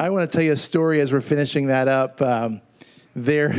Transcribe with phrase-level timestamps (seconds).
[0.00, 2.22] I want to tell you a story as we're finishing that up.
[2.22, 2.62] Um,
[3.14, 3.52] there,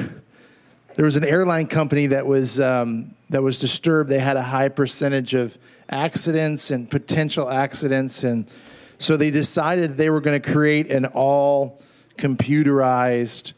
[0.96, 4.10] there was an airline company that was um, that was disturbed.
[4.10, 5.55] They had a high percentage of
[5.91, 8.51] accidents and potential accidents, and
[8.97, 11.79] so they decided they were going to create an all
[12.17, 13.53] computerized,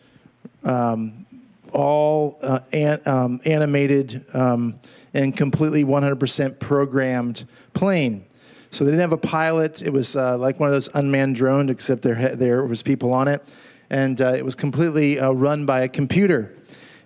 [0.66, 1.26] um,
[1.72, 4.78] all uh, an, um, animated, um,
[5.14, 8.26] and completely 100% programmed plane.
[8.74, 9.84] So they didn't have a pilot.
[9.84, 13.28] It was uh, like one of those unmanned drones, except there there was people on
[13.28, 13.44] it,
[13.92, 16.58] and uh, it was completely uh, run by a computer.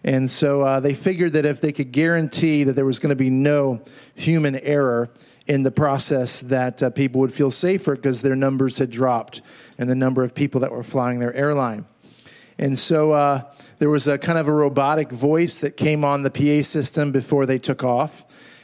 [0.06, 3.18] And so uh, they figured that if they could guarantee that there was going to
[3.18, 3.84] be no
[4.16, 5.10] human error
[5.48, 9.42] in the process, that uh, people would feel safer because their numbers had dropped
[9.78, 11.84] and the number of people that were flying their airline.
[12.60, 13.42] And so uh,
[13.80, 17.46] there was a kind of a robotic voice that came on the PA system before
[17.46, 18.24] they took off,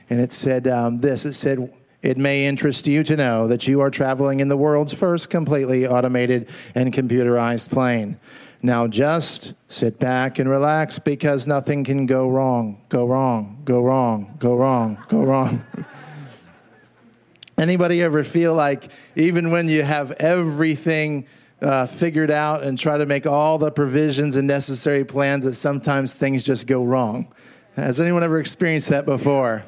[0.10, 1.70] and it said um, this: It said
[2.04, 5.88] it may interest you to know that you are traveling in the world's first completely
[5.88, 8.20] automated and computerized plane.
[8.62, 14.36] Now just sit back and relax because nothing can go wrong, go wrong, go wrong,
[14.38, 15.66] go wrong, go wrong.
[17.58, 21.26] Anybody ever feel like even when you have everything
[21.62, 26.14] uh, figured out and try to make all the provisions and necessary plans that sometimes
[26.14, 27.34] things just go wrong?
[27.76, 29.64] Has anyone ever experienced that before?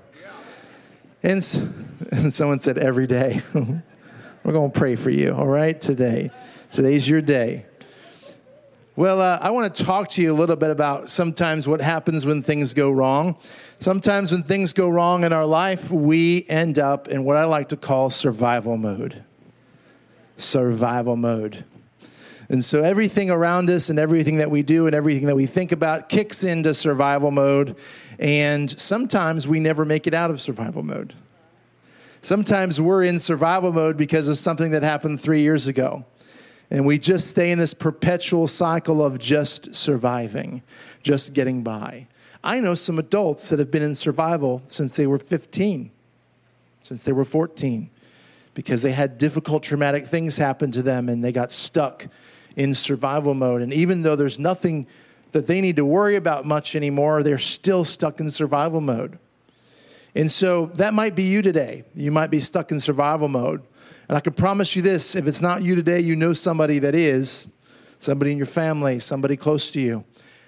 [1.26, 1.44] And,
[2.12, 3.42] and someone said, every day.
[3.56, 6.30] We're going to pray for you, all right, today.
[6.70, 7.66] Today's your day.
[8.96, 12.28] Well, uh, I want to talk to you a little bit about sometimes what happens
[12.28, 13.38] when things go wrong.
[13.80, 17.70] Sometimes when things go wrong in our life, we end up in what I like
[17.70, 19.24] to call survival mode.
[20.38, 21.66] Survival mode.
[22.50, 25.72] And so everything around us and everything that we do and everything that we think
[25.72, 27.78] about kicks into survival mode.
[28.20, 31.14] And sometimes we never make it out of survival mode.
[32.22, 36.06] Sometimes we're in survival mode because of something that happened three years ago.
[36.72, 40.64] And we just stay in this perpetual cycle of just surviving,
[41.04, 42.08] just getting by.
[42.44, 45.92] I know some adults that have been in survival since they were 15,
[46.82, 47.90] since they were 14,
[48.54, 52.08] because they had difficult, traumatic things happen to them and they got stuck
[52.56, 53.62] in survival mode.
[53.62, 54.88] And even though there's nothing
[55.32, 59.20] that they need to worry about much anymore, they're still stuck in survival mode.
[60.16, 61.84] And so that might be you today.
[61.94, 63.62] You might be stuck in survival mode.
[64.08, 66.96] And I can promise you this if it's not you today, you know somebody that
[66.96, 67.54] is,
[68.00, 70.06] somebody in your family, somebody close to you.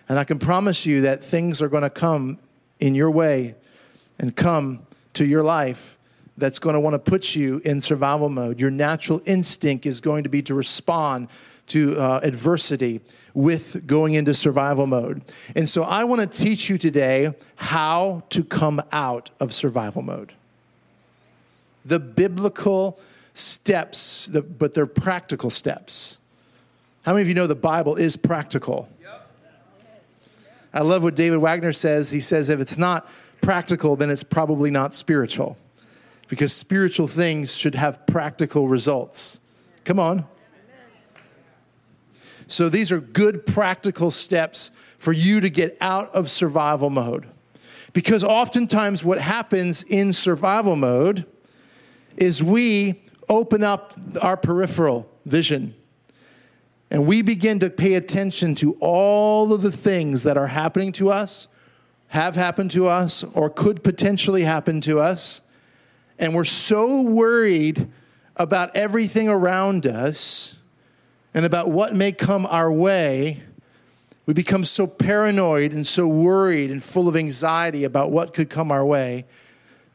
[0.10, 2.40] And I can promise you that things are going to come
[2.80, 3.56] in your way
[4.20, 5.98] and come to your life
[6.38, 8.62] that's going to want to put you in survival mode.
[8.62, 11.30] Your natural instinct is going to be to respond
[11.68, 13.02] to uh, adversity
[13.34, 15.22] with going into survival mode.
[15.56, 20.34] And so I want to teach you today how to come out of survival mode.
[21.86, 23.00] The biblical
[23.34, 26.18] steps, but they're practical steps.
[27.04, 28.90] How many of you know the Bible is practical?
[30.74, 32.12] I love what David Wagner says.
[32.12, 33.10] He says, if it's not
[33.42, 35.58] practical, then it's probably not spiritual,
[36.28, 39.40] because spiritual things should have practical results.
[39.86, 40.26] Come on.
[42.48, 47.28] So these are good practical steps for you to get out of survival mode.
[47.94, 51.26] Because oftentimes, what happens in survival mode
[52.16, 55.76] is we open up our peripheral vision
[56.90, 61.10] and we begin to pay attention to all of the things that are happening to
[61.10, 61.50] us,
[62.08, 65.42] have happened to us, or could potentially happen to us.
[66.18, 67.90] And we're so worried
[68.38, 70.57] about everything around us
[71.34, 73.42] and about what may come our way.
[74.26, 78.72] We become so paranoid and so worried and full of anxiety about what could come
[78.72, 79.26] our way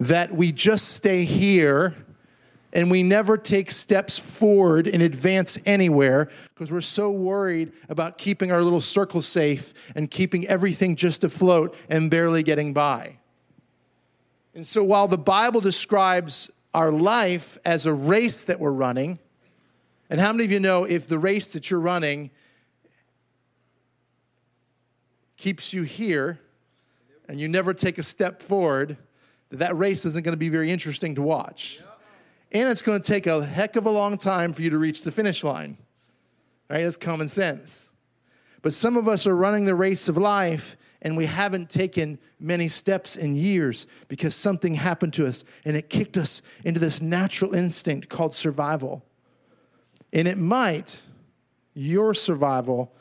[0.00, 1.94] that we just stay here
[2.72, 8.50] and we never take steps forward and advance anywhere because we're so worried about keeping
[8.50, 13.16] our little circle safe and keeping everything just afloat and barely getting by.
[14.54, 19.18] And so while the Bible describes our life as a race that we're running,
[20.12, 22.30] and how many of you know if the race that you're running
[25.38, 26.38] keeps you here
[27.28, 28.98] and you never take a step forward,
[29.48, 31.80] that that race isn't going to be very interesting to watch
[32.52, 35.02] and it's going to take a heck of a long time for you to reach
[35.02, 35.78] the finish line.
[36.68, 36.82] Right?
[36.82, 37.88] That's common sense.
[38.60, 42.68] But some of us are running the race of life and we haven't taken many
[42.68, 47.54] steps in years because something happened to us and it kicked us into this natural
[47.54, 49.02] instinct called survival.
[50.12, 51.00] And it might,
[51.74, 52.92] your survival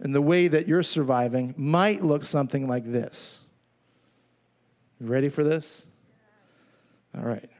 [0.00, 3.40] and the way that you're surviving might look something like this.
[5.00, 5.86] You ready for this?
[7.16, 7.50] All right.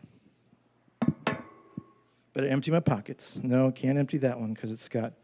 [2.35, 3.43] Better empty my pockets.
[3.43, 5.15] No, can't empty that one because it's got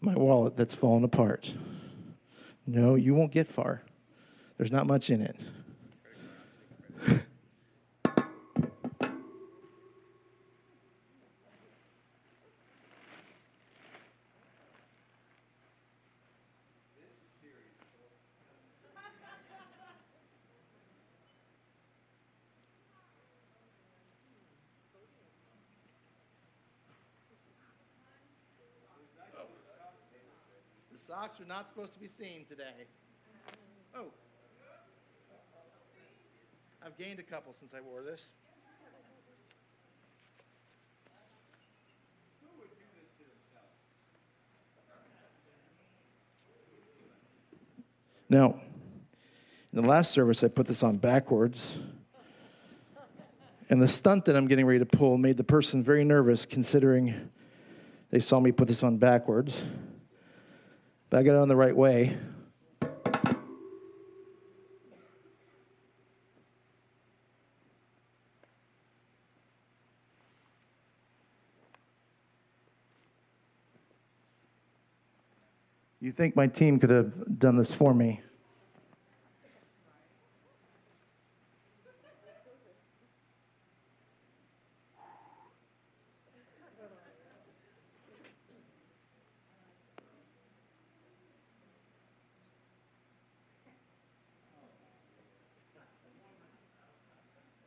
[0.00, 1.54] my wallet that's fallen apart.
[2.66, 3.82] No, you won't get far.
[4.56, 5.36] There's not much in it.
[31.40, 32.64] Are not supposed to be seen today.
[33.94, 34.06] Oh.
[36.84, 38.32] I've gained a couple since I wore this.
[48.28, 48.60] Now,
[49.72, 51.78] in the last service, I put this on backwards.
[53.70, 57.30] And the stunt that I'm getting ready to pull made the person very nervous, considering
[58.10, 59.64] they saw me put this on backwards.
[61.10, 62.16] But I got it on the right way.
[76.00, 78.20] You think my team could have done this for me?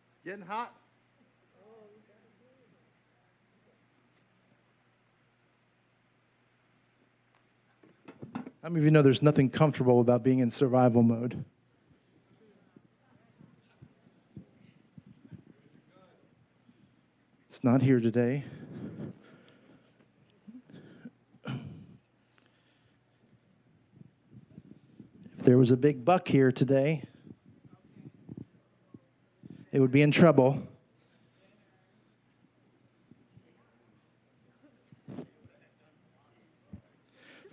[0.09, 0.73] It's getting hot.
[8.60, 11.43] How many of you know there's nothing comfortable about being in survival mode?
[17.49, 18.45] It's not here today.
[25.33, 27.03] If there was a big buck here today,
[29.73, 30.63] it would be in trouble.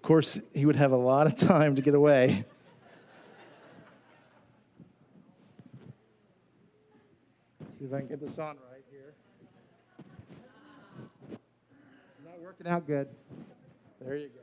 [0.09, 2.43] Course, he would have a lot of time to get away.
[7.79, 9.13] See if I can get this on right here.
[11.31, 11.39] It's
[12.25, 13.07] not working out good.
[14.01, 14.41] There you go.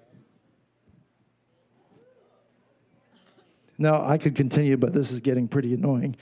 [3.79, 6.15] Now, I could continue, but this is getting pretty annoying.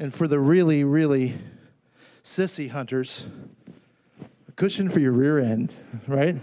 [0.00, 1.38] And for the really, really
[2.30, 3.26] sissy hunters,
[4.48, 5.74] a cushion for your rear end,
[6.06, 6.36] right?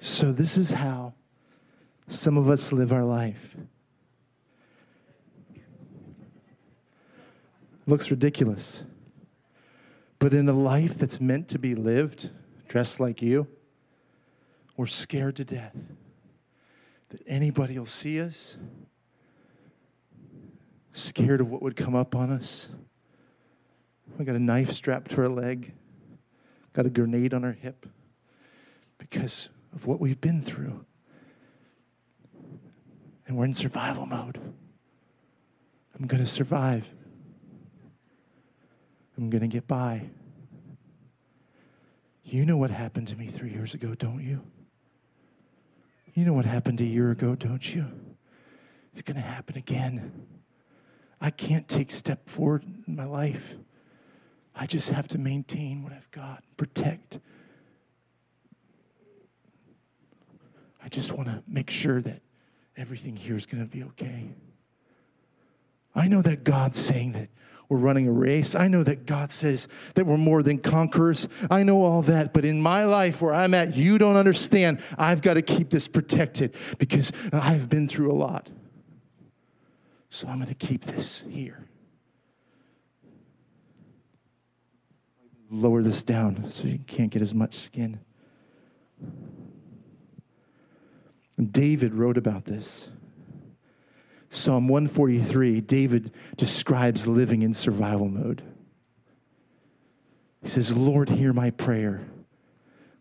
[0.00, 1.14] So, this is how
[2.08, 3.56] some of us live our life.
[7.86, 8.82] Looks ridiculous.
[10.18, 12.30] But in a life that's meant to be lived,
[12.66, 13.46] dressed like you,
[14.76, 15.76] we're scared to death
[17.10, 18.56] that anybody will see us,
[20.94, 22.70] scared of what would come up on us.
[24.16, 25.72] We got a knife strapped to our leg,
[26.72, 27.84] got a grenade on our hip
[28.98, 30.84] because of what we've been through.
[33.26, 34.38] And we're in survival mode.
[35.98, 36.90] I'm going to survive.
[39.18, 40.02] I'm going to get by.
[42.22, 44.42] You know what happened to me three years ago, don't you?
[46.14, 47.86] You know what happened a year ago, don't you?
[48.92, 50.28] It's going to happen again.
[51.24, 53.54] I can't take a step forward in my life.
[54.54, 57.18] I just have to maintain what I've got, protect.
[60.84, 62.20] I just want to make sure that
[62.76, 64.28] everything here is going to be okay.
[65.94, 67.30] I know that God's saying that
[67.70, 68.54] we're running a race.
[68.54, 71.26] I know that God says that we're more than conquerors.
[71.50, 72.34] I know all that.
[72.34, 74.82] But in my life, where I'm at, you don't understand.
[74.98, 78.50] I've got to keep this protected because I've been through a lot.
[80.14, 81.66] So I'm going to keep this here.
[85.50, 87.98] Lower this down so you can't get as much skin.
[91.50, 92.90] David wrote about this.
[94.28, 98.40] Psalm 143, David describes living in survival mode.
[100.42, 102.06] He says, Lord, hear my prayer.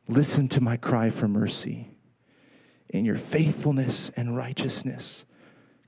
[0.08, 1.89] Listen to my cry for mercy.
[2.89, 5.25] In your faithfulness and righteousness,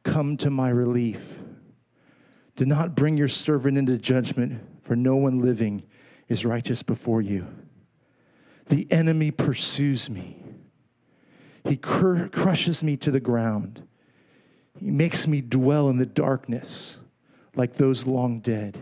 [0.06, 1.42] come to my relief.
[2.56, 5.84] Do not bring your servant into judgment, for no one living
[6.30, 7.46] is righteous before you.
[8.68, 10.42] The enemy pursues me,
[11.66, 13.86] he cr- crushes me to the ground.
[14.80, 17.00] He makes me dwell in the darkness
[17.56, 18.78] like those long dead.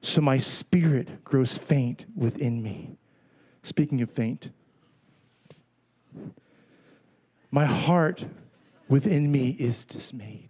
[0.00, 2.96] So my spirit grows faint within me.
[3.62, 4.50] Speaking of faint,
[7.50, 8.24] my heart
[8.88, 10.45] within me is dismayed.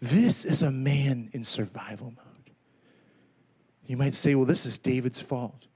[0.00, 2.54] This is a man in survival mode.
[3.86, 5.66] You might say, well, this is David's fault.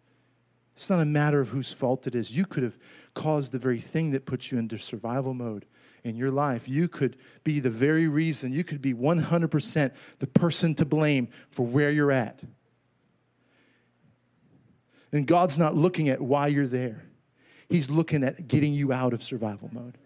[0.75, 2.37] It's not a matter of whose fault it is.
[2.37, 2.78] You could have
[3.14, 5.66] caused the very thing that puts you into survival mode
[6.04, 6.69] in your life.
[6.69, 11.66] You could be the very reason, you could be 100% the person to blame for
[11.66, 12.40] where you're at.
[15.12, 17.04] And God's not looking at why you're there,
[17.69, 19.97] He's looking at getting you out of survival mode.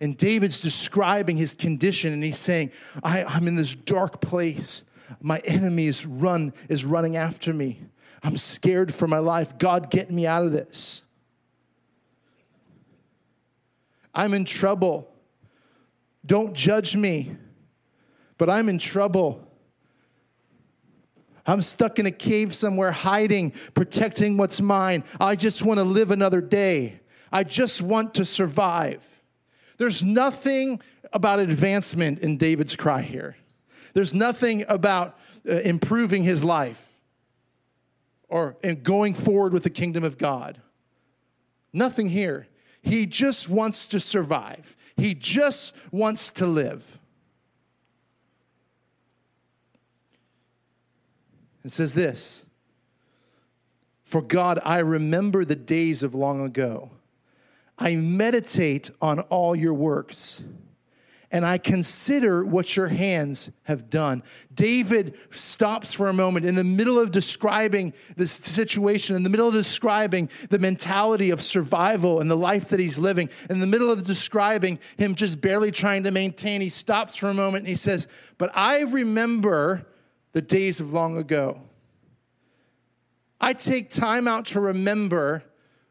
[0.00, 4.84] And David's describing his condition and he's saying, I, am in this dark place.
[5.20, 7.80] My enemy is run is running after me.
[8.22, 9.58] I'm scared for my life.
[9.58, 11.02] God, get me out of this.
[14.14, 15.12] I'm in trouble.
[16.24, 17.36] Don't judge me,
[18.38, 19.46] but I'm in trouble.
[21.46, 25.04] I'm stuck in a cave somewhere, hiding, protecting what's mine.
[25.18, 27.00] I just want to live another day.
[27.32, 29.19] I just want to survive.
[29.80, 30.78] There's nothing
[31.10, 33.34] about advancement in David's cry here.
[33.94, 35.18] There's nothing about
[35.48, 37.00] uh, improving his life
[38.28, 40.60] or in going forward with the kingdom of God.
[41.72, 42.46] Nothing here.
[42.82, 44.76] He just wants to survive.
[44.98, 46.98] He just wants to live.
[51.64, 52.44] It says this
[54.04, 56.90] For God, I remember the days of long ago.
[57.80, 60.44] I meditate on all your works
[61.32, 64.22] and I consider what your hands have done.
[64.54, 69.46] David stops for a moment in the middle of describing this situation, in the middle
[69.46, 73.92] of describing the mentality of survival and the life that he's living, in the middle
[73.92, 76.60] of describing him just barely trying to maintain.
[76.60, 79.86] He stops for a moment and he says, But I remember
[80.32, 81.60] the days of long ago.
[83.40, 85.44] I take time out to remember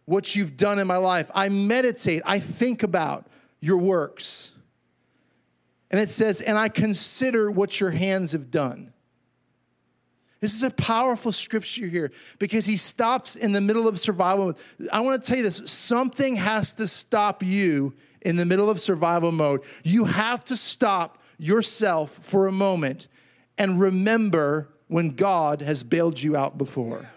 [0.10, 1.30] what you've done in my life.
[1.36, 3.28] I meditate, I think about
[3.62, 4.52] your works.
[5.92, 8.92] And it says, and I consider what your hands have done.
[10.42, 14.58] This is a powerful scripture here because he stops in the middle of survival.
[14.92, 18.80] I want to tell you this something has to stop you in the middle of
[18.80, 19.62] survival mode.
[19.84, 23.10] You have to stop yourself for a moment
[23.60, 27.08] and remember when God has bailed you out before.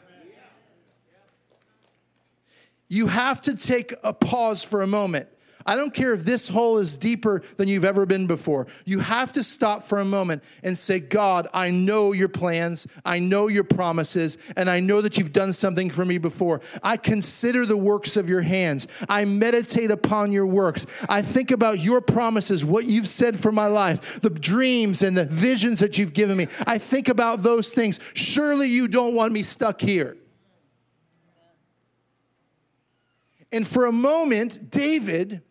[2.93, 5.27] You have to take a pause for a moment.
[5.65, 8.67] I don't care if this hole is deeper than you've ever been before.
[8.85, 13.19] You have to stop for a moment and say, God, I know your plans, I
[13.19, 16.61] know your promises, and I know that you've done something for me before.
[16.83, 18.89] I consider the works of your hands.
[19.09, 20.87] I meditate upon your works.
[21.09, 25.25] I think about your promises, what you've said for my life, the dreams and the
[25.25, 26.49] visions that you've given me.
[26.67, 28.01] I think about those things.
[28.13, 30.19] Surely you don't want me stuck here.
[33.52, 35.42] And for a moment, David,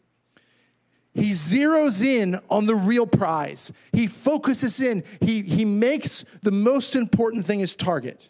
[1.14, 3.72] he zeroes in on the real prize.
[3.94, 8.30] He focuses in, he, he makes the most important thing his target.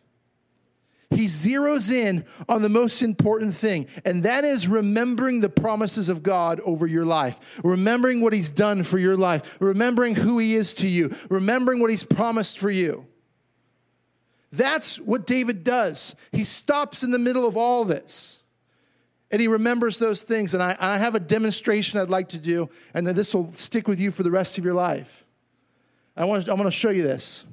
[1.11, 6.23] He zeroes in on the most important thing, and that is remembering the promises of
[6.23, 10.73] God over your life, remembering what He's done for your life, remembering who He is
[10.75, 13.05] to you, remembering what He's promised for you.
[14.53, 16.15] That's what David does.
[16.31, 18.40] He stops in the middle of all this
[19.31, 20.53] and he remembers those things.
[20.53, 23.99] And I, I have a demonstration I'd like to do, and this will stick with
[23.99, 25.25] you for the rest of your life.
[26.17, 27.45] I want to, I want to show you this.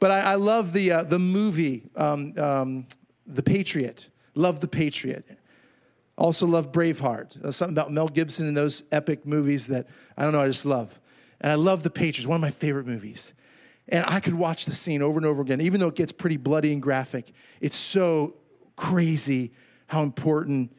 [0.00, 2.86] But I, I love the, uh, the movie, um, um,
[3.26, 4.10] The Patriot.
[4.34, 5.24] Love The Patriot.
[6.16, 7.34] Also love Braveheart.
[7.34, 9.86] There's something about Mel Gibson in those epic movies that
[10.16, 11.00] I don't know, I just love.
[11.40, 13.34] And I love The Patriot, one of my favorite movies.
[13.88, 16.36] And I could watch the scene over and over again, even though it gets pretty
[16.36, 17.30] bloody and graphic.
[17.60, 18.36] It's so
[18.76, 19.52] crazy
[19.86, 20.72] how important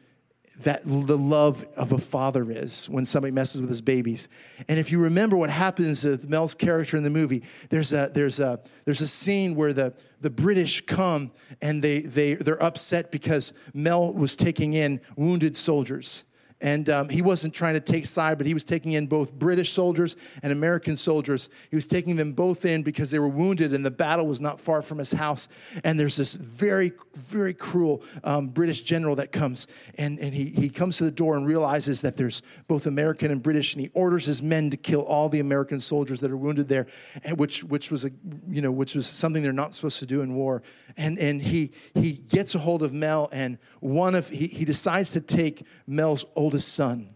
[0.62, 4.28] that the love of a father is when somebody messes with his babies.
[4.68, 8.40] And if you remember what happens with Mel's character in the movie, there's a there's
[8.40, 11.30] a there's a scene where the the British come
[11.62, 16.24] and they they they're upset because Mel was taking in wounded soldiers.
[16.62, 19.72] And um, he wasn't trying to take side, but he was taking in both British
[19.72, 21.48] soldiers and American soldiers.
[21.70, 24.60] He was taking them both in because they were wounded, and the battle was not
[24.60, 25.48] far from his house.
[25.84, 30.68] And there's this very, very cruel um, British general that comes, and, and he, he
[30.68, 34.26] comes to the door and realizes that there's both American and British, and he orders
[34.26, 36.86] his men to kill all the American soldiers that are wounded there,
[37.24, 38.10] and which which was a
[38.46, 40.62] you know which was something they're not supposed to do in war.
[40.96, 45.10] And and he he gets a hold of Mel, and one of he, he decides
[45.12, 47.14] to take Mel's old oldest son.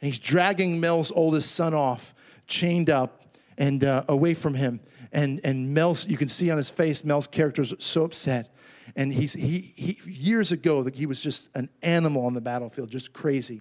[0.00, 2.14] And he's dragging Mel's oldest son off,
[2.46, 3.18] chained up.
[3.58, 4.80] and uh, away from him.
[5.12, 8.54] And, and Mel's, you can see on his face, Mel's character is so upset.
[8.96, 13.12] And he's, he, he, years ago, he was just an animal on the battlefield, just
[13.12, 13.60] crazy.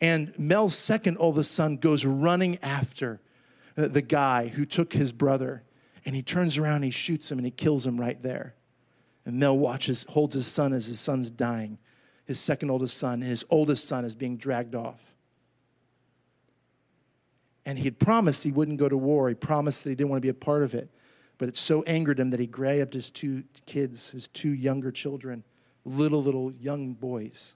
[0.00, 3.20] And Mel's second oldest son goes running after
[3.74, 5.64] the guy who took his brother.
[6.04, 8.54] And he turns around, and he shoots him, and he kills him right there.
[9.24, 11.78] And Mel watches, holds his son as his son's dying,
[12.30, 15.14] his second oldest son, and his oldest son is being dragged off.
[17.66, 19.28] And he had promised he wouldn't go to war.
[19.28, 20.88] He promised that he didn't want to be a part of it.
[21.38, 25.42] But it so angered him that he grabbed his two kids, his two younger children,
[25.84, 27.54] little, little young boys,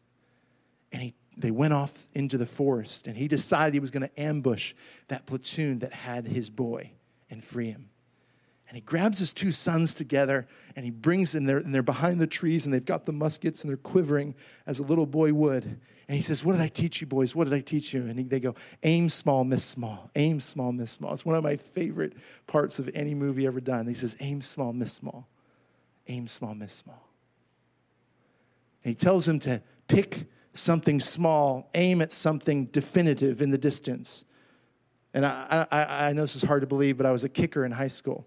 [0.93, 4.21] and he they went off into the forest and he decided he was going to
[4.21, 4.75] ambush
[5.09, 6.91] that platoon that had his boy
[7.31, 7.91] and free him.
[8.69, 12.21] And he grabs his two sons together and he brings them there, and they're behind
[12.21, 14.35] the trees and they've got the muskets and they're quivering
[14.67, 15.65] as a little boy would.
[15.65, 17.35] And he says, What did I teach you, boys?
[17.35, 18.03] What did I teach you?
[18.03, 20.11] And he, they go, Aim small, miss small.
[20.17, 21.13] Aim small, miss small.
[21.13, 22.15] It's one of my favorite
[22.47, 23.87] parts of any movie ever done.
[23.87, 25.29] He says, Aim small, miss small.
[26.09, 27.09] Aim small, miss small.
[28.83, 34.25] And he tells him to pick something small, aim at something definitive in the distance.
[35.15, 37.65] And I, I, I know this is hard to believe, but I was a kicker
[37.65, 38.27] in high school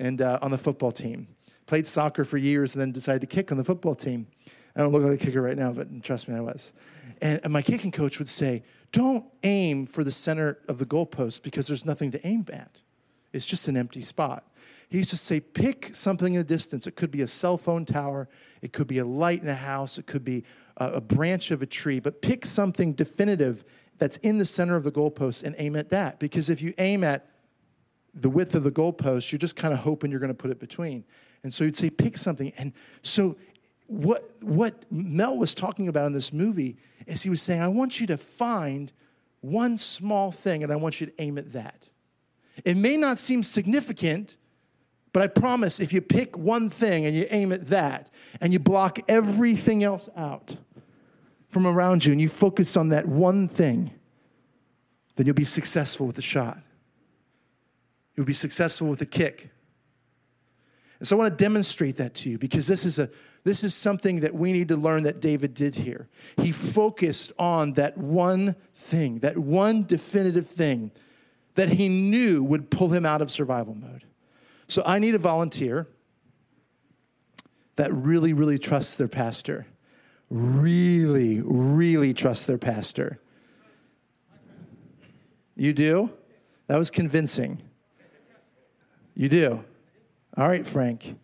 [0.00, 1.28] and uh, on the football team.
[1.66, 4.26] Played soccer for years and then decided to kick on the football team.
[4.74, 6.72] I don't look like a kicker right now, but trust me, I was.
[7.20, 8.62] And, and my kicking coach would say,
[8.92, 12.80] Don't aim for the center of the goalpost because there's nothing to aim at.
[13.32, 14.44] It's just an empty spot.
[14.88, 16.86] He used to say, pick something in the distance.
[16.86, 18.28] It could be a cell phone tower,
[18.62, 20.44] it could be a light in a house, it could be
[20.78, 23.64] a, a branch of a tree, but pick something definitive
[23.98, 26.18] that's in the center of the goalpost and aim at that.
[26.18, 27.26] Because if you aim at
[28.14, 30.58] the width of the goalpost, you're just kind of hoping you're going to put it
[30.58, 31.04] between.
[31.42, 32.52] And so you'd say, pick something.
[32.58, 32.72] And
[33.02, 33.36] so
[33.86, 38.00] what, what Mel was talking about in this movie is he was saying, I want
[38.00, 38.92] you to find
[39.40, 41.88] one small thing and I want you to aim at that.
[42.64, 44.36] It may not seem significant,
[45.12, 48.58] but I promise if you pick one thing and you aim at that and you
[48.58, 50.56] block everything else out
[51.48, 53.90] from around you and you focus on that one thing,
[55.14, 56.58] then you'll be successful with the shot.
[58.18, 59.48] You'll be successful with a kick.
[60.98, 63.08] And so I want to demonstrate that to you because this is a
[63.44, 66.08] this is something that we need to learn that David did here.
[66.38, 70.90] He focused on that one thing, that one definitive thing
[71.54, 74.02] that he knew would pull him out of survival mode.
[74.66, 75.86] So I need a volunteer
[77.76, 79.64] that really, really trusts their pastor.
[80.28, 83.20] Really, really trusts their pastor.
[85.54, 86.12] You do?
[86.66, 87.62] That was convincing.
[89.18, 89.62] You do?
[90.38, 91.14] All right, Frank.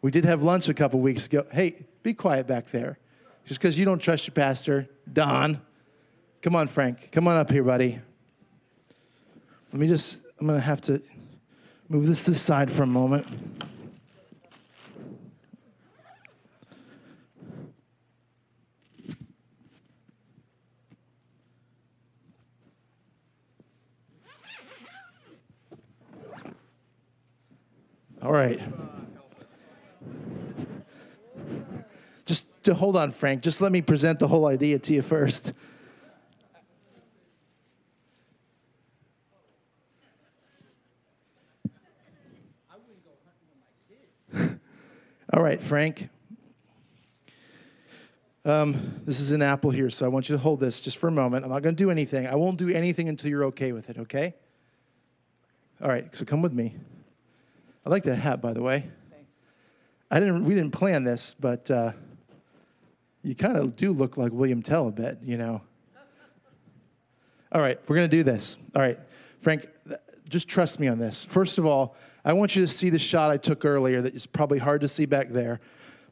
[0.00, 1.42] We did have lunch a couple weeks ago.
[1.52, 2.98] Hey, be quiet back there.
[3.44, 5.60] Just because you don't trust your pastor, Don.
[6.40, 7.12] Come on, Frank.
[7.12, 7.98] Come on up here, buddy.
[9.70, 11.02] Let me just, I'm going to have to
[11.90, 13.26] Move this to the side for a moment.
[28.22, 28.60] All right.
[32.26, 33.42] Just to hold on, Frank.
[33.42, 35.54] Just let me present the whole idea to you first.
[45.32, 46.08] All right, Frank.
[48.44, 51.08] Um, this is an apple here, so I want you to hold this just for
[51.08, 51.44] a moment.
[51.44, 52.26] I'm not going to do anything.
[52.26, 54.34] I won't do anything until you're okay with it, okay?
[55.82, 56.74] All right, so come with me.
[57.84, 58.84] I like that hat, by the way.
[59.10, 59.36] Thanks.
[60.10, 60.44] I didn't.
[60.44, 61.92] We didn't plan this, but uh,
[63.22, 65.62] you kind of do look like William Tell a bit, you know.
[67.52, 68.58] All right, we're to do this.
[68.76, 68.98] All right,
[69.40, 69.68] Frank,
[70.28, 71.24] just trust me on this.
[71.24, 74.26] First of all, I want you to see the shot I took earlier that is
[74.26, 75.60] probably hard to see back there,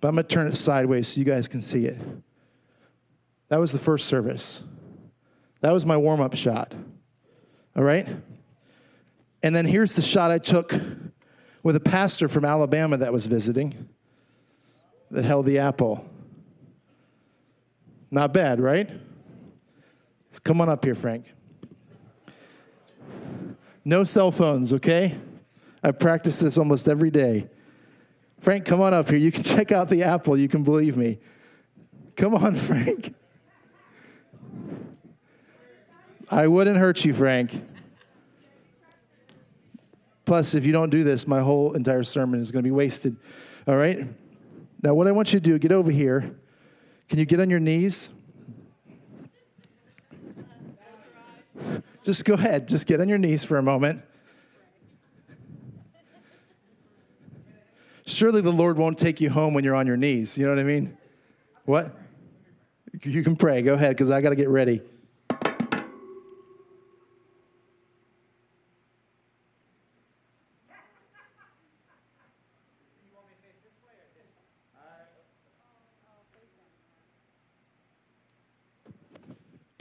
[0.00, 1.98] but I'm to turn it sideways so you guys can see it.
[3.48, 4.62] That was the first service.
[5.60, 6.74] That was my warm up shot.
[7.76, 8.06] All right?
[9.42, 10.72] And then here's the shot I took
[11.62, 13.88] with a pastor from Alabama that was visiting
[15.10, 16.04] that held the apple.
[18.10, 18.90] Not bad, right?
[20.44, 21.26] Come on up here, Frank.
[23.84, 25.16] No cell phones, okay?
[25.82, 27.48] I practice this almost every day.
[28.40, 29.18] Frank, come on up here.
[29.18, 30.36] You can check out the apple.
[30.36, 31.18] You can believe me.
[32.16, 33.14] Come on, Frank.
[36.30, 37.52] I wouldn't hurt you, Frank.
[40.28, 43.16] Plus, if you don't do this, my whole entire sermon is going to be wasted.
[43.66, 44.06] All right?
[44.82, 46.38] Now, what I want you to do, get over here.
[47.08, 48.10] Can you get on your knees?
[52.04, 52.68] Just go ahead.
[52.68, 54.02] Just get on your knees for a moment.
[58.04, 60.36] Surely the Lord won't take you home when you're on your knees.
[60.36, 60.94] You know what I mean?
[61.64, 61.96] What?
[63.02, 63.62] You can pray.
[63.62, 64.82] Go ahead, because I got to get ready.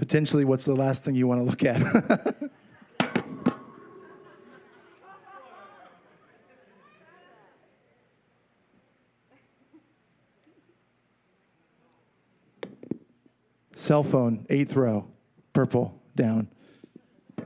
[0.08, 1.82] Potentially, what's the last thing you want to look at?
[13.76, 15.06] Cell phone, eighth row,
[15.52, 16.48] purple, down.
[17.38, 17.44] You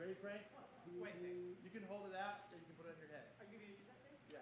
[0.00, 0.40] ready, Frank?
[0.98, 3.24] You can hold it out, you can put it on your head.
[4.32, 4.38] Yeah.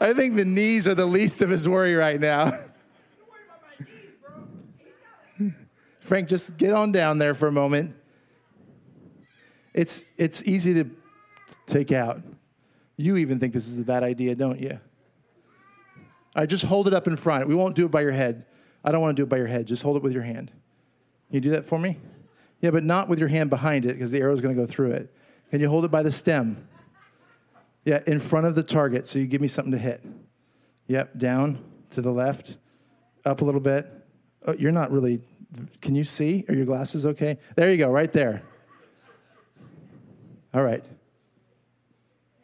[0.00, 2.52] I think the knees are the least of his worry right now.
[6.00, 7.94] Frank, just get on down there for a moment.
[9.74, 10.88] It's, it's easy to
[11.66, 12.20] take out.
[12.96, 14.78] You even think this is a bad idea, don't you?
[16.36, 17.48] All right, just hold it up in front.
[17.48, 18.46] We won't do it by your head.
[18.84, 19.66] I don't want to do it by your head.
[19.66, 20.48] Just hold it with your hand.
[20.48, 21.96] Can you do that for me?
[22.60, 24.66] Yeah, but not with your hand behind it because the arrow is going to go
[24.66, 25.12] through it.
[25.50, 26.68] Can you hold it by the stem?
[27.84, 30.04] Yeah, in front of the target so you give me something to hit.
[30.86, 31.58] Yep, down
[31.90, 32.56] to the left,
[33.24, 33.90] up a little bit.
[34.46, 35.22] Oh, you're not really,
[35.80, 36.44] can you see?
[36.48, 37.38] Are your glasses okay?
[37.56, 38.42] There you go, right there.
[40.52, 40.84] All right.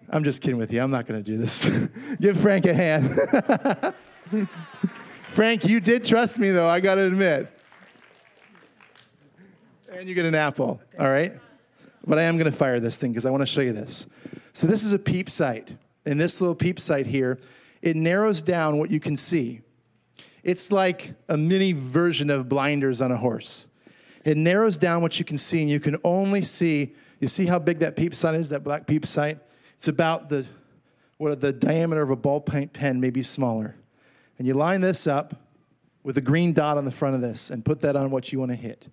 [0.08, 0.82] I'm just kidding with you.
[0.82, 1.64] I'm not going to do this.
[2.20, 3.08] Give Frank a hand.
[5.22, 7.48] Frank, you did trust me, though, I got to admit.
[9.92, 11.32] And you get an apple, all right?
[12.06, 14.06] But I am going to fire this thing because I want to show you this.
[14.52, 15.74] So, this is a peep sight.
[16.06, 17.38] And this little peep sight here,
[17.82, 19.60] it narrows down what you can see.
[20.42, 23.68] It's like a mini version of blinders on a horse.
[24.24, 26.94] It narrows down what you can see, and you can only see.
[27.20, 29.38] You see how big that peep sight is, that black peep sight?
[29.74, 30.46] It's about the
[31.18, 33.76] what the diameter of a ballpoint pen, maybe smaller.
[34.38, 35.34] And you line this up
[36.02, 38.38] with a green dot on the front of this and put that on what you
[38.38, 38.88] want to hit.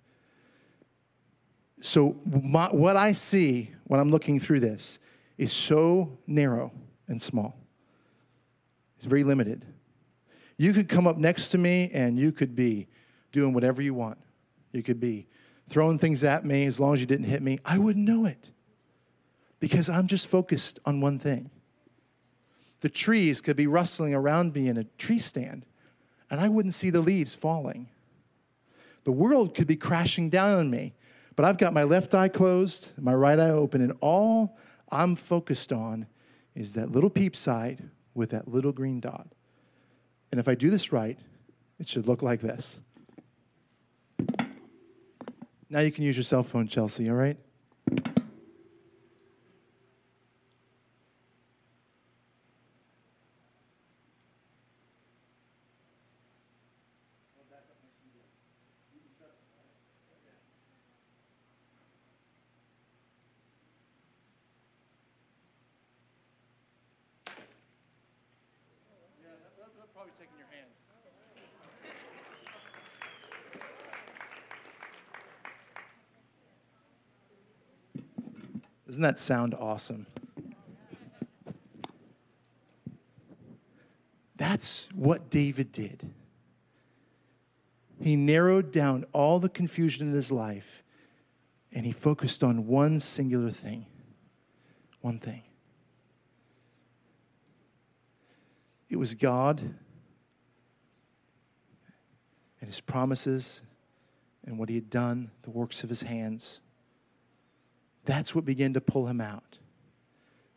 [1.80, 4.98] So, my, what I see when I'm looking through this
[5.38, 6.72] is so narrow
[7.06, 7.56] and small.
[8.96, 9.64] It's very limited.
[10.58, 12.88] You could come up next to me and you could be
[13.30, 14.18] doing whatever you want.
[14.72, 15.26] You could be
[15.68, 17.58] throwing things at me as long as you didn't hit me.
[17.64, 18.50] I wouldn't know it
[19.60, 21.50] because I'm just focused on one thing.
[22.80, 25.66] The trees could be rustling around me in a tree stand,
[26.30, 27.88] and I wouldn't see the leaves falling.
[29.04, 30.94] The world could be crashing down on me,
[31.34, 34.56] but I've got my left eye closed, my right eye open, and all
[34.90, 36.06] I'm focused on
[36.54, 37.78] is that little peep sight
[38.14, 39.28] with that little green dot.
[40.30, 41.18] And if I do this right,
[41.78, 42.80] it should look like this.
[45.70, 47.36] Now you can use your cell phone, Chelsea, all right?
[78.98, 80.06] Doesn't that sound awesome?
[84.34, 86.10] That's what David did.
[88.02, 90.82] He narrowed down all the confusion in his life
[91.72, 93.86] and he focused on one singular thing.
[95.00, 95.44] One thing.
[98.90, 99.76] It was God and
[102.62, 103.62] his promises
[104.44, 106.62] and what he had done, the works of his hands.
[108.08, 109.58] That's what began to pull him out.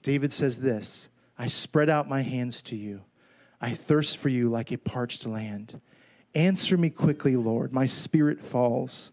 [0.03, 3.01] David says this I spread out my hands to you.
[3.59, 5.81] I thirst for you like a parched land.
[6.33, 7.73] Answer me quickly, Lord.
[7.73, 9.11] My spirit falls.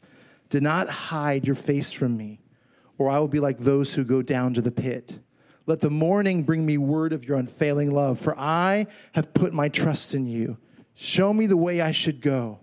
[0.50, 2.40] Do not hide your face from me,
[2.96, 5.18] or I will be like those who go down to the pit.
[5.66, 9.68] Let the morning bring me word of your unfailing love, for I have put my
[9.68, 10.56] trust in you.
[10.94, 12.60] Show me the way I should go.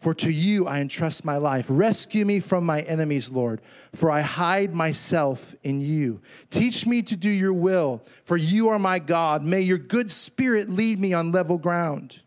[0.00, 1.66] For to you I entrust my life.
[1.68, 3.60] Rescue me from my enemies, Lord,
[3.92, 6.22] for I hide myself in you.
[6.48, 9.44] Teach me to do your will, for you are my God.
[9.44, 12.22] May your good spirit lead me on level ground.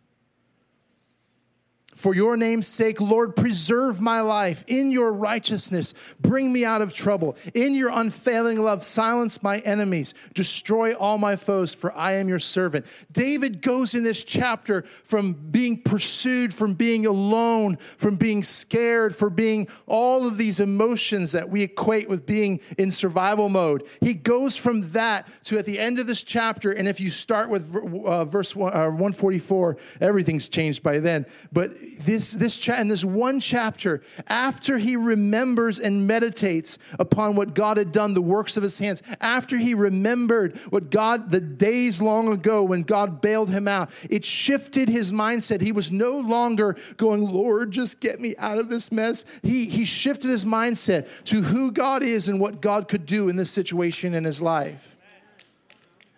[2.03, 4.65] For your name's sake, Lord, preserve my life.
[4.67, 7.37] In your righteousness, bring me out of trouble.
[7.53, 10.13] In your unfailing love, silence my enemies.
[10.33, 12.85] Destroy all my foes, for I am your servant.
[13.13, 19.29] David goes in this chapter from being pursued, from being alone, from being scared, for
[19.29, 23.87] being all of these emotions that we equate with being in survival mode.
[24.01, 27.49] He goes from that to at the end of this chapter, and if you start
[27.49, 27.73] with
[28.05, 31.25] uh, verse one, uh, 144, everything's changed by then.
[31.53, 37.53] But this this cha- in this one chapter, after he remembers and meditates upon what
[37.53, 42.01] God had done, the works of his hands, after he remembered what God the days
[42.01, 45.61] long ago when God bailed him out, it shifted his mindset.
[45.61, 49.25] He was no longer going, Lord, just get me out of this mess.
[49.41, 53.35] He he shifted his mindset to who God is and what God could do in
[53.35, 54.92] this situation in his life.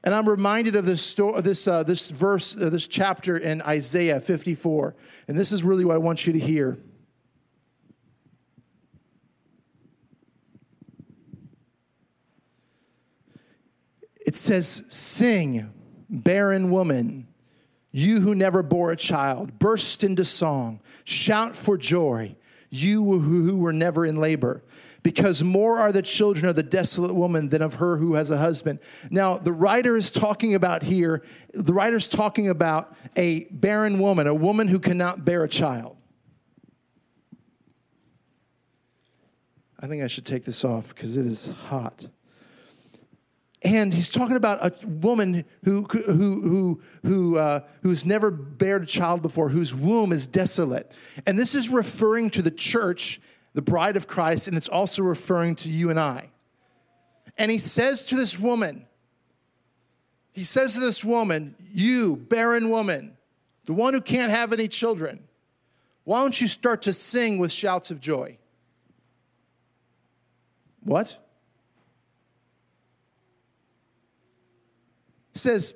[0.06, 4.22] And I'm reminded of this story, this uh, this verse, uh, this chapter in Isaiah
[4.22, 4.96] 54,
[5.28, 6.78] and this is really what I want you to hear.
[14.24, 15.74] It says, "Sing,
[16.08, 17.28] barren woman,
[17.91, 22.36] you who never bore a child, burst into song, shout for joy,
[22.70, 24.63] you who were never in labor."
[25.06, 28.38] Because more are the children of the desolate woman than of her who has a
[28.39, 28.80] husband.
[29.12, 31.22] Now, the writer is talking about here,
[31.54, 35.96] the writer is talking about a barren woman, a woman who cannot bear a child.
[39.80, 42.08] I think I should take this off because it is hot.
[43.63, 48.88] And he's talking about a woman who who who who uh, who's never bared a
[48.88, 50.98] child before, whose womb is desolate.
[51.28, 53.22] And this is referring to the church
[53.56, 56.30] the bride of Christ, and it's also referring to you and I.
[57.38, 58.86] And he says to this woman,
[60.34, 63.18] he says to this woman, You, barren woman,
[63.65, 65.24] the one who can't have any children,
[66.04, 68.38] why don't you start to sing with shouts of joy?
[70.84, 71.18] What?
[75.34, 75.76] He says,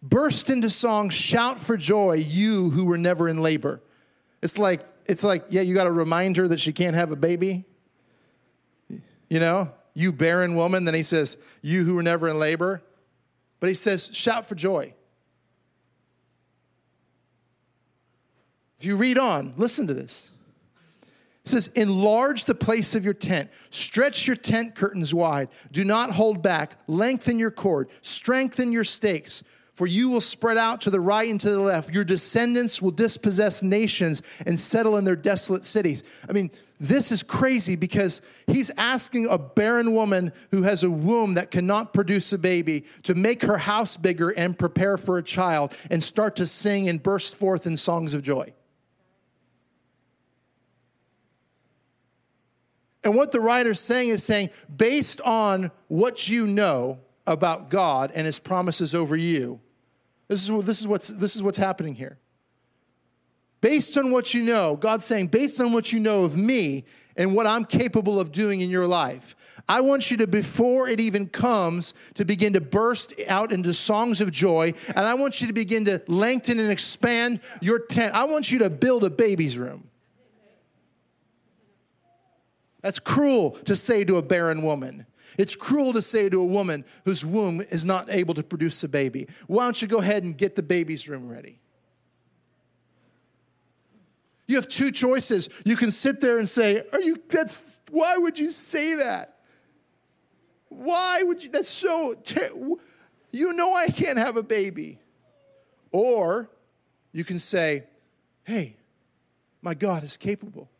[0.00, 3.82] Burst into song, shout for joy, you who were never in labor.
[4.42, 7.16] It's like it's like, yeah, you got to remind her that she can't have a
[7.16, 7.64] baby.
[9.28, 10.84] You know, you barren woman.
[10.84, 12.82] Then he says, you who were never in labor.
[13.58, 14.94] But he says, shout for joy.
[18.78, 20.30] If you read on, listen to this.
[21.44, 23.50] It says, Enlarge the place of your tent.
[23.70, 25.48] Stretch your tent curtains wide.
[25.72, 26.76] Do not hold back.
[26.86, 27.88] Lengthen your cord.
[28.02, 29.42] Strengthen your stakes
[29.78, 31.94] for you will spread out to the right and to the left.
[31.94, 36.02] Your descendants will dispossess nations and settle in their desolate cities.
[36.28, 41.34] I mean, this is crazy because he's asking a barren woman who has a womb
[41.34, 45.76] that cannot produce a baby to make her house bigger and prepare for a child
[45.92, 48.52] and start to sing and burst forth in songs of joy.
[53.04, 58.26] And what the writer's saying is saying, based on what you know about God and
[58.26, 59.60] his promises over you,
[60.28, 62.18] this is, this, is what's, this is what's happening here.
[63.60, 66.84] Based on what you know, God's saying, based on what you know of me
[67.16, 69.34] and what I'm capable of doing in your life,
[69.68, 74.20] I want you to, before it even comes, to begin to burst out into songs
[74.20, 74.72] of joy.
[74.94, 78.14] And I want you to begin to lengthen and expand your tent.
[78.14, 79.88] I want you to build a baby's room.
[82.80, 85.04] That's cruel to say to a barren woman.
[85.36, 88.88] It's cruel to say to a woman whose womb is not able to produce a
[88.88, 91.60] baby, why don't you go ahead and get the baby's room ready?
[94.48, 95.50] You have two choices.
[95.66, 99.36] You can sit there and say, Are you that's why would you say that?
[100.70, 102.48] Why would you that's so ter-
[103.30, 104.98] you know I can't have a baby.
[105.92, 106.50] Or
[107.12, 107.84] you can say,
[108.44, 108.76] Hey,
[109.60, 110.70] my God is capable.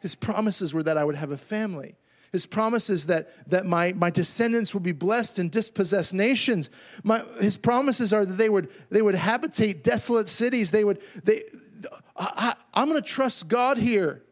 [0.00, 1.96] His promises were that I would have a family.
[2.34, 6.68] His promises that, that my, my descendants will be blessed and dispossess nations.
[7.04, 10.72] My, his promises are that they would, they would habitate desolate cities.
[10.72, 11.42] They would, they,
[12.16, 14.24] I, I, I'm going to trust God here.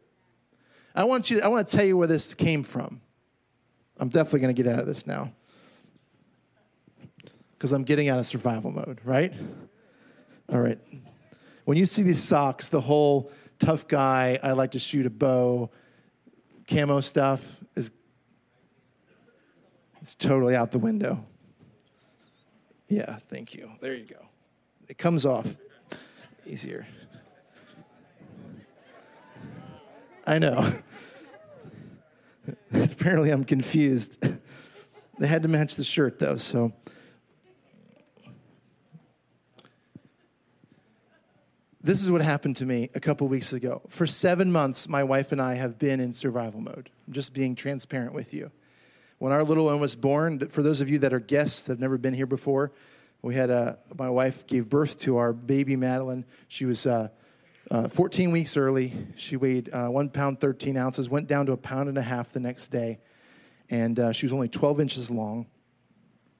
[0.93, 2.99] I want you, I want to tell you where this came from.
[3.97, 5.31] I'm definitely going to get out of this now
[7.53, 9.33] because I'm getting out of survival mode, right?
[10.51, 10.77] All right.
[11.63, 15.71] When you see these socks, the whole tough guy, I like to shoot a bow,
[16.73, 17.91] camo stuff is
[20.01, 21.23] it's totally out the window.
[22.89, 23.71] Yeah, thank you.
[23.79, 24.25] There you go.
[24.89, 25.55] It comes off
[26.45, 26.85] easier.
[30.25, 30.67] I know.
[32.73, 34.25] Apparently, I'm confused.
[35.19, 36.73] they had to match the shirt, though, so.
[41.85, 43.81] This is what happened to me a couple weeks ago.
[43.89, 46.89] For seven months, my wife and I have been in survival mode.
[47.05, 48.49] I'm just being transparent with you.
[49.19, 51.81] When our little one was born, for those of you that are guests that have
[51.81, 52.71] never been here before,
[53.21, 56.23] we had a, my wife gave birth to our baby Madeline.
[56.47, 57.09] She was uh,
[57.69, 58.93] uh, 14 weeks early.
[59.17, 62.31] She weighed uh, one pound 13 ounces, went down to a pound and a half
[62.31, 62.99] the next day,
[63.69, 65.47] and uh, she was only 12 inches long.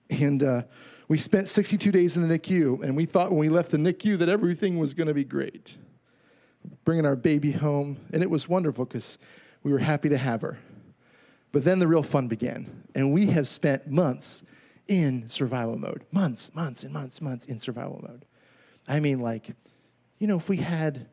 [0.10, 0.62] And uh,
[1.08, 4.18] we spent 62 days in the NICU, and we thought when we left the NICU
[4.20, 5.78] that everything was going to be great.
[6.86, 9.18] Bringing our baby home, and it was wonderful because
[9.64, 10.58] we were happy to have her.
[11.52, 14.44] But then the real fun began, and we have spent months
[14.88, 16.04] in survival mode.
[16.12, 18.26] Months, months, and months, months in survival mode.
[18.88, 19.50] I mean, like,
[20.20, 21.06] you know, if we had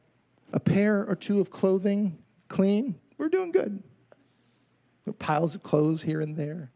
[0.53, 3.83] a pair or two of clothing clean, we're doing good.
[5.18, 6.70] Piles of clothes here and there.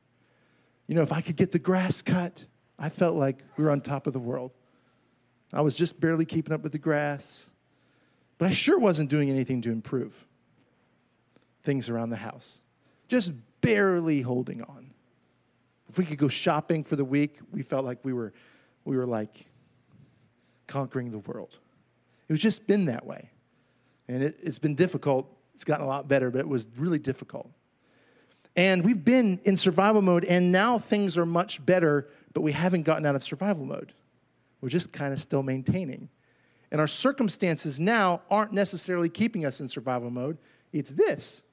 [0.89, 2.45] You know, if I could get the grass cut,
[2.79, 4.53] I felt like we were on top of the world.
[5.53, 7.51] I was just barely keeping up with the grass,
[8.39, 10.27] but I sure wasn't doing anything to improve
[11.63, 12.63] things around the house.
[13.09, 14.91] Just barely holding on.
[15.89, 18.33] If we could go shopping for the week, we felt like we were,
[18.85, 19.47] we were like
[20.67, 21.59] conquering the world.
[22.29, 23.31] It was just been that way.
[24.09, 25.31] And it, it's been difficult.
[25.55, 27.51] It's gotten a lot better, but it was really difficult.
[28.57, 32.83] And we've been in survival mode, and now things are much better, but we haven't
[32.83, 33.93] gotten out of survival mode.
[34.61, 36.09] We're just kind of still maintaining.
[36.71, 40.39] And our circumstances now aren't necessarily keeping us in survival mode,
[40.73, 41.45] it's this.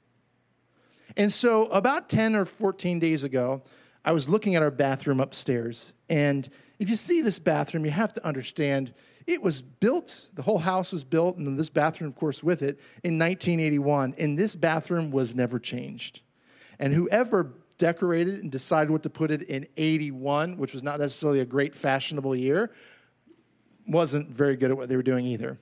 [1.18, 3.62] And so, about 10 or 14 days ago,
[4.06, 5.94] I was looking at our bathroom upstairs.
[6.10, 6.48] And
[6.80, 8.94] if you see this bathroom, you have to understand
[9.28, 12.80] it was built, the whole house was built, and this bathroom, of course, with it,
[13.04, 14.16] in 1981.
[14.18, 16.22] And this bathroom was never changed.
[16.82, 21.40] And whoever decorated and decided what to put it in 81, which was not necessarily
[21.40, 22.72] a great fashionable year,
[23.88, 25.60] wasn't very good at what they were doing either.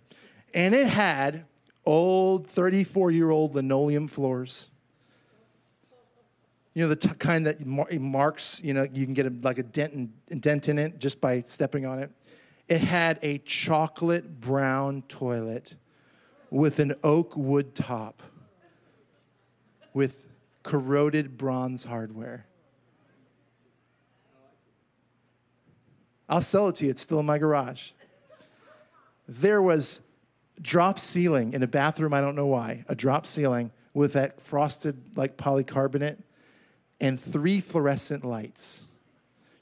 [0.54, 1.46] And it had
[1.86, 4.72] old 34 year old linoleum floors.
[6.74, 9.64] You know, the t- kind that marks, you know, you can get a, like a
[9.64, 9.94] dent,
[10.30, 12.12] in, dent in it just by stepping on it.
[12.70, 15.76] It had a chocolate brown toilet
[16.52, 18.22] with an oak wood top
[19.94, 20.29] with
[20.70, 22.46] corroded bronze hardware.
[26.30, 26.92] I'll sell it to you.
[26.92, 27.94] It's still in my garage.
[29.28, 30.08] There was
[30.62, 34.96] drop ceiling in a bathroom, I don't know why, a drop ceiling with that frosted
[35.18, 36.22] like polycarbonate
[37.02, 38.86] and three fluorescent lights.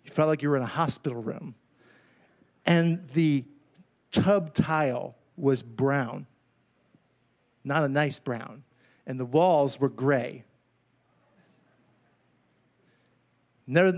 [0.03, 1.55] You felt like you were in a hospital room.
[2.65, 3.45] And the
[4.11, 6.27] tub tile was brown,
[7.63, 8.63] not a nice brown.
[9.05, 10.43] And the walls were gray.
[13.67, 13.91] Never,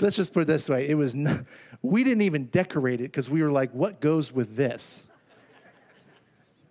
[0.00, 0.88] let's just put it this way.
[0.88, 1.14] It was
[1.82, 5.08] we didn't even decorate it because we were like what goes with this?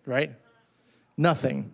[0.06, 0.32] Right?
[1.16, 1.72] Nothing.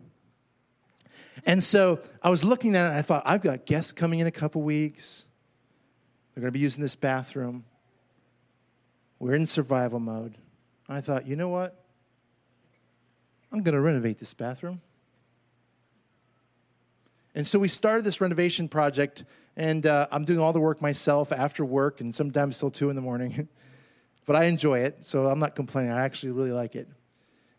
[1.46, 4.28] And so i was looking at it and i thought i've got guests coming in
[4.28, 5.28] a couple weeks.
[6.34, 7.64] They're going to be using this bathroom.
[9.20, 10.36] We're in survival mode.
[10.90, 11.80] I thought you know what?
[13.52, 14.82] I'm going to renovate this bathroom.
[17.36, 21.32] And so we started this renovation project and uh, I'm doing all the work myself
[21.32, 23.48] after work and sometimes till two in the morning.
[24.26, 25.92] but I enjoy it, so I'm not complaining.
[25.92, 26.88] I actually really like it.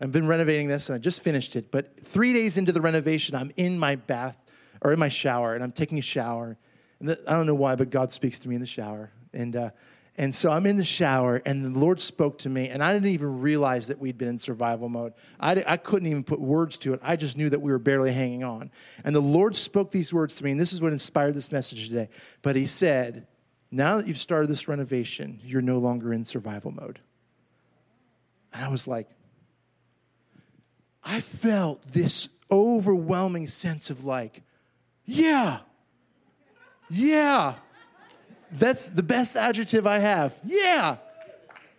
[0.00, 1.70] I've been renovating this and I just finished it.
[1.70, 4.37] But three days into the renovation, I'm in my bath
[4.83, 6.57] or in my shower and I'm taking a shower.
[7.00, 9.11] And the, I don't know why, but God speaks to me in the shower.
[9.33, 9.70] And uh,
[10.16, 13.09] and so I'm in the shower, and the Lord spoke to me, and I didn't
[13.09, 15.12] even realize that we'd been in survival mode.
[15.40, 17.00] I, I couldn't even put words to it.
[17.03, 18.70] I just knew that we were barely hanging on.
[19.05, 21.88] And the Lord spoke these words to me, and this is what inspired this message
[21.88, 22.09] today.
[22.42, 23.27] But He said,
[23.72, 27.00] Now that you've started this renovation, you're no longer in survival mode.
[28.53, 29.09] And I was like,
[31.03, 34.42] I felt this overwhelming sense of like,
[35.07, 35.59] yeah,
[36.88, 37.55] yeah,
[38.52, 40.38] that's the best adjective I have.
[40.44, 40.96] Yeah.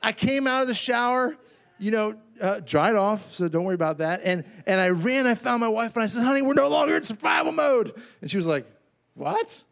[0.01, 1.35] I came out of the shower,
[1.79, 4.21] you know, uh, dried off, so don't worry about that.
[4.23, 6.95] And, and I ran, I found my wife, and I said, honey, we're no longer
[6.95, 7.93] in survival mode.
[8.21, 8.65] And she was like,
[9.13, 9.63] what?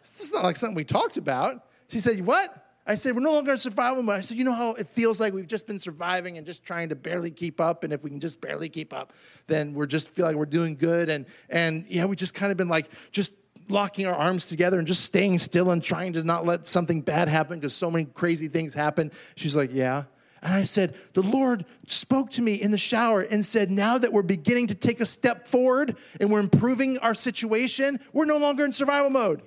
[0.00, 1.66] This is not like something we talked about.
[1.88, 2.48] She said, what?
[2.86, 4.18] I said, we're no longer in survival mode.
[4.18, 6.88] I said, you know how it feels like we've just been surviving and just trying
[6.90, 7.82] to barely keep up.
[7.82, 9.12] And if we can just barely keep up,
[9.48, 11.08] then we're just feel like we're doing good.
[11.08, 13.34] And, and yeah, we just kind of been like, just
[13.68, 17.28] locking our arms together and just staying still and trying to not let something bad
[17.28, 19.10] happen because so many crazy things happen.
[19.34, 20.04] She's like, Yeah.
[20.42, 24.12] And I said, The Lord spoke to me in the shower and said, Now that
[24.12, 28.64] we're beginning to take a step forward and we're improving our situation, we're no longer
[28.64, 29.42] in survival mode.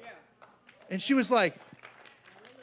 [0.91, 1.55] And she was like,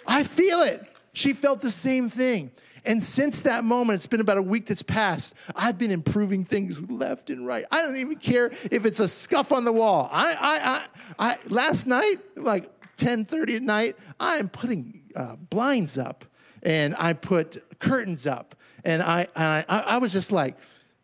[0.07, 0.81] I feel it.
[1.13, 2.51] She felt the same thing.
[2.87, 6.89] And since that moment, it's been about a week that's passed, I've been improving things
[6.91, 7.65] left and right.
[7.71, 10.09] I don't even care if it's a scuff on the wall.
[10.13, 10.87] I,
[11.19, 16.25] I, I, I last night, like 10:30 at night, I am putting uh, blinds up
[16.63, 18.55] and I put curtains up.
[18.85, 20.57] And I, I, I was just like,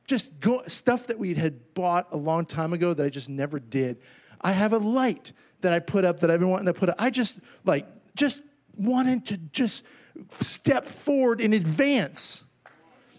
[0.07, 3.59] just go, stuff that we had bought a long time ago that I just never
[3.59, 3.99] did.
[4.41, 6.97] I have a light that I put up that I've been wanting to put up.
[6.99, 8.43] I just like just
[8.79, 9.87] wanted to just
[10.31, 12.45] step forward in advance.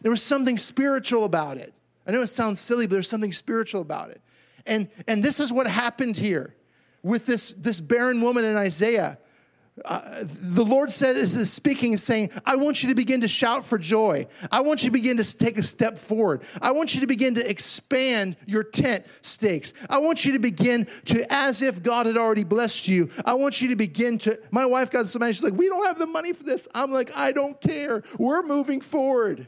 [0.02, 1.74] There was something spiritual about it.
[2.06, 4.22] I know it sounds silly, but there's something spiritual about it.
[4.66, 6.56] And and this is what happened here
[7.02, 9.18] with this this barren woman in Isaiah.
[9.84, 13.66] Uh, the Lord says is speaking and saying, I want you to begin to shout
[13.66, 14.28] for joy.
[14.52, 16.44] I want you to begin to take a step forward.
[16.62, 19.74] I want you to begin to expand your tent stakes.
[19.90, 23.62] I want you to begin to, as if God had already blessed you, I want
[23.62, 24.40] you to begin to.
[24.52, 26.68] My wife got so mad, she's like, We don't have the money for this.
[26.76, 28.04] I'm like, I don't care.
[28.20, 29.48] We're moving forward.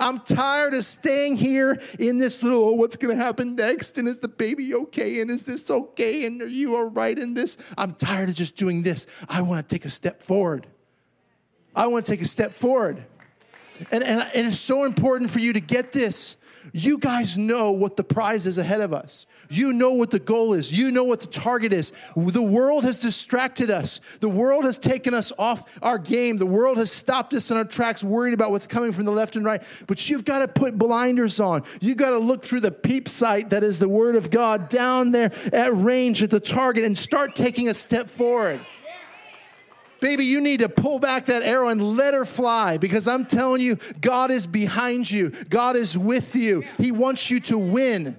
[0.00, 3.98] I'm tired of staying here in this little, oh, what's going to happen next?
[3.98, 5.20] And is the baby okay?
[5.20, 6.24] And is this okay?
[6.24, 7.56] And are you all right in this?
[7.76, 9.06] I'm tired of just doing this.
[9.28, 10.66] I want to take a step forward.
[11.74, 13.04] I want to take a step forward.
[13.92, 16.37] And, and, and it's so important for you to get this.
[16.72, 19.26] You guys know what the prize is ahead of us.
[19.48, 20.76] You know what the goal is.
[20.76, 21.92] You know what the target is.
[22.16, 24.00] The world has distracted us.
[24.20, 26.38] The world has taken us off our game.
[26.38, 29.36] The world has stopped us in our tracks, worried about what's coming from the left
[29.36, 29.62] and right.
[29.86, 31.62] But you've got to put blinders on.
[31.80, 35.12] You've got to look through the peep sight that is the Word of God down
[35.12, 38.60] there at range at the target and start taking a step forward.
[40.00, 43.60] Baby, you need to pull back that arrow and let her fly because I'm telling
[43.60, 45.30] you, God is behind you.
[45.30, 46.62] God is with you.
[46.78, 48.16] He wants you to win.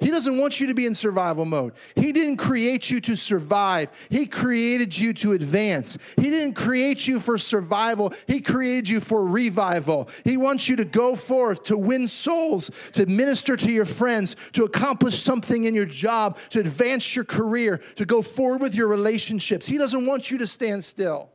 [0.00, 1.72] He doesn't want you to be in survival mode.
[1.96, 3.90] He didn't create you to survive.
[4.10, 5.98] He created you to advance.
[6.16, 8.14] He didn't create you for survival.
[8.28, 10.08] He created you for revival.
[10.24, 14.62] He wants you to go forth, to win souls, to minister to your friends, to
[14.62, 19.66] accomplish something in your job, to advance your career, to go forward with your relationships.
[19.66, 21.30] He doesn't want you to stand still.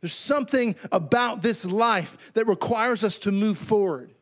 [0.00, 4.13] There's something about this life that requires us to move forward.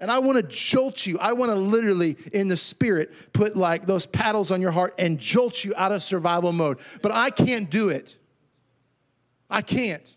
[0.00, 1.18] And I want to jolt you.
[1.18, 5.18] I want to literally, in the spirit, put like those paddles on your heart and
[5.18, 6.78] jolt you out of survival mode.
[7.02, 8.16] But I can't do it.
[9.50, 10.16] I can't.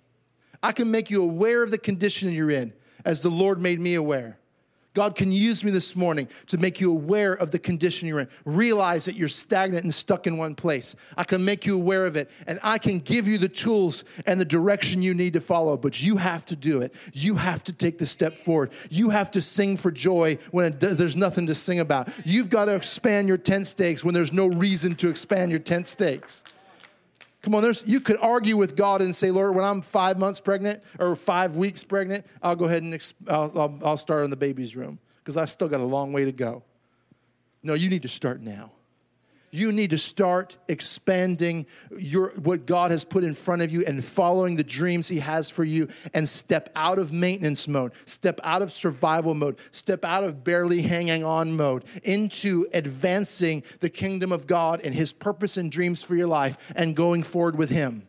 [0.62, 2.72] I can make you aware of the condition you're in
[3.04, 4.40] as the Lord made me aware.
[4.94, 8.28] God can use me this morning to make you aware of the condition you're in.
[8.46, 10.96] Realize that you're stagnant and stuck in one place.
[11.18, 14.40] I can make you aware of it, and I can give you the tools and
[14.40, 16.94] the direction you need to follow, but you have to do it.
[17.14, 18.72] You have to take the step forward.
[18.90, 22.10] You have to sing for joy when there's nothing to sing about.
[22.26, 25.88] You've got to expand your tent stakes when there's no reason to expand your tent
[25.88, 26.44] stakes.
[27.44, 30.40] Come on, there's, you could argue with God and say, Lord, when I'm five months
[30.40, 34.30] pregnant or five weeks pregnant, I'll go ahead and exp- I'll, I'll, I'll start in
[34.30, 36.64] the baby's room because I still got a long way to go.
[37.62, 38.72] No, you need to start now
[39.54, 41.66] you need to start expanding
[41.98, 45.50] your what God has put in front of you and following the dreams he has
[45.50, 50.24] for you and step out of maintenance mode, step out of survival mode, step out
[50.24, 55.72] of barely hanging on mode into advancing the kingdom of God and his purpose and
[55.72, 58.08] dreams for your life and going forward with him.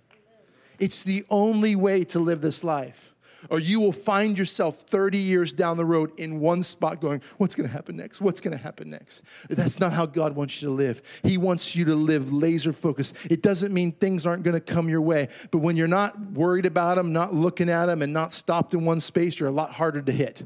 [0.81, 3.14] It's the only way to live this life
[3.51, 7.55] or you will find yourself 30 years down the road in one spot going, What's
[7.55, 8.21] going to happen next?
[8.21, 9.25] What's going to happen next?
[9.49, 11.03] That's not how God wants you to live.
[11.23, 13.17] He wants you to live laser focused.
[13.31, 16.67] It doesn't mean things aren't going to come your way, but when you're not worried
[16.67, 19.73] about them, not looking at them, and not stopped in one space, you're a lot
[19.73, 20.43] harder to hit.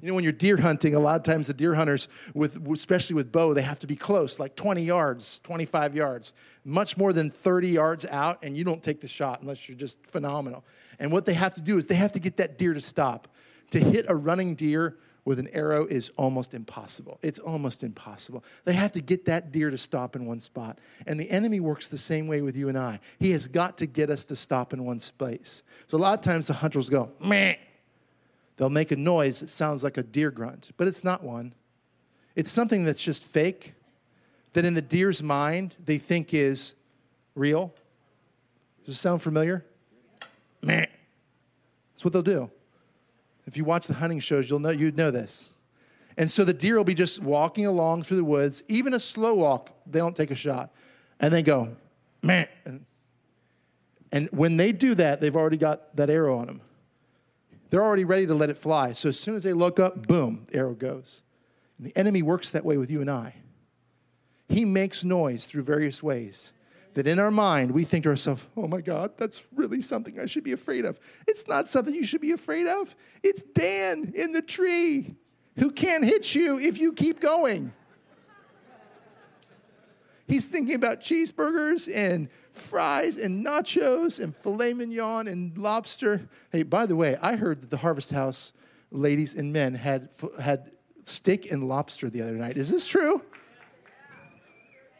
[0.00, 3.14] You know, when you're deer hunting, a lot of times the deer hunters, with, especially
[3.14, 6.34] with bow, they have to be close, like 20 yards, 25 yards,
[6.64, 10.06] much more than 30 yards out, and you don't take the shot unless you're just
[10.06, 10.64] phenomenal.
[11.00, 13.28] And what they have to do is they have to get that deer to stop.
[13.72, 17.18] To hit a running deer with an arrow is almost impossible.
[17.20, 18.44] It's almost impossible.
[18.64, 20.78] They have to get that deer to stop in one spot.
[21.06, 23.00] And the enemy works the same way with you and I.
[23.18, 25.64] He has got to get us to stop in one space.
[25.88, 27.56] So a lot of times the hunters go, meh
[28.58, 31.54] They'll make a noise that sounds like a deer grunt, but it's not one.
[32.34, 33.72] It's something that's just fake,
[34.52, 36.74] that in the deer's mind they think is
[37.36, 37.72] real.
[38.84, 39.64] Does it sound familiar?
[40.60, 40.86] Meh.
[41.92, 42.50] That's what they'll do.
[43.46, 45.52] If you watch the hunting shows, you'll know you'd know this.
[46.16, 49.34] And so the deer will be just walking along through the woods, even a slow
[49.34, 50.74] walk, they don't take a shot.
[51.20, 51.68] And they go,
[52.22, 52.48] man.
[54.10, 56.60] And when they do that, they've already got that arrow on them.
[57.70, 58.92] They're already ready to let it fly.
[58.92, 61.22] So as soon as they look up, boom, the arrow goes.
[61.76, 63.34] And the enemy works that way with you and I.
[64.48, 66.54] He makes noise through various ways
[66.94, 70.26] that in our mind we think to ourselves, oh my God, that's really something I
[70.26, 70.98] should be afraid of.
[71.26, 72.94] It's not something you should be afraid of.
[73.22, 75.14] It's Dan in the tree
[75.58, 77.72] who can't hit you if you keep going.
[80.28, 86.28] He's thinking about cheeseburgers and fries and nachos and filet mignon and lobster.
[86.52, 88.52] Hey, by the way, I heard that the Harvest House
[88.90, 90.10] ladies and men had,
[90.40, 90.70] had
[91.04, 92.58] steak and lobster the other night.
[92.58, 93.22] Is this true?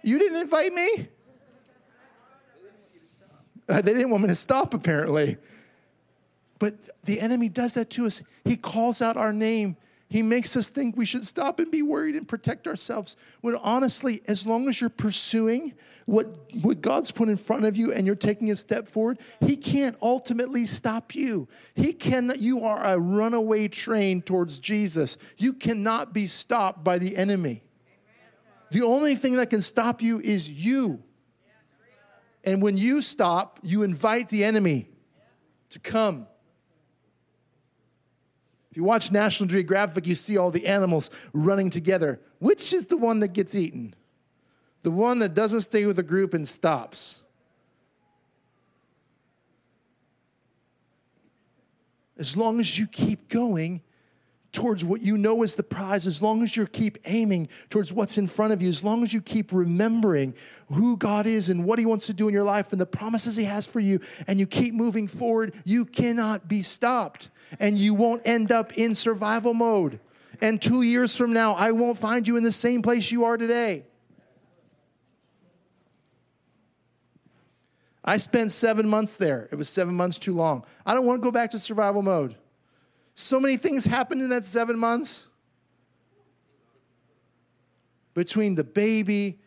[0.03, 1.09] You didn't invite me?
[3.69, 5.37] Uh, they didn't want me to stop, apparently.
[6.59, 6.75] But
[7.05, 8.23] the enemy does that to us.
[8.45, 9.77] He calls out our name
[10.11, 13.17] he makes us think we should stop and be worried and protect ourselves.
[13.43, 15.75] When honestly, as long as you're pursuing
[16.07, 16.27] what,
[16.63, 19.97] what God's put in front of you and you're taking a step forward, He can't
[20.01, 21.47] ultimately stop you.
[21.75, 25.19] He can, you are a runaway train towards Jesus.
[25.37, 27.63] You cannot be stopped by the enemy.
[28.71, 31.03] The only thing that can stop you is you.
[32.45, 34.89] And when you stop, you invite the enemy
[35.71, 36.27] to come
[38.75, 42.21] you watch National Geographic, you see all the animals running together.
[42.39, 43.95] Which is the one that gets eaten?
[44.83, 47.25] The one that doesn't stay with the group and stops.
[52.19, 53.81] As long as you keep going,
[54.53, 58.19] towards what you know is the prize, as long as you keep aiming towards what's
[58.19, 60.35] in front of you, as long as you keep remembering
[60.73, 63.37] who God is and what He wants to do in your life and the promises
[63.37, 67.31] He has for you, and you keep moving forward, you cannot be stopped.
[67.61, 70.01] And you won't end up in survival mode.
[70.41, 73.37] And two years from now, I won't find you in the same place you are
[73.37, 73.85] today.
[78.05, 79.49] I spent seven months there.
[79.53, 80.65] It was seven months too long.
[80.87, 82.37] I don't want to go back to survival mode.
[83.21, 85.27] So many things happened in that seven months.
[88.15, 89.41] Between the baby,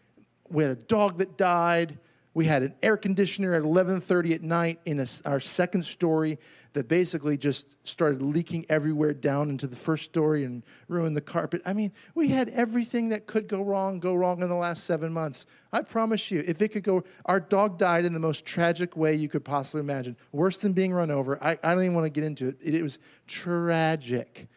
[0.49, 1.97] we had a dog that died.
[2.33, 6.39] We had an air conditioner at 11:30 at night in a, our second story
[6.73, 11.61] that basically just started leaking everywhere down into the first story and ruined the carpet.
[11.65, 15.11] I mean, we had everything that could go wrong go wrong in the last seven
[15.11, 15.45] months.
[15.73, 19.13] I promise you, if it could go, our dog died in the most tragic way
[19.15, 20.15] you could possibly imagine.
[20.31, 21.41] Worse than being run over.
[21.43, 22.57] I, I don't even want to get into it.
[22.61, 22.75] it.
[22.75, 24.47] It was tragic.